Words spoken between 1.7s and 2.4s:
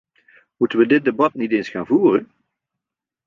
voeren?